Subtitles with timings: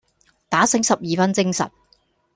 [0.49, 1.69] 打醒十二分精神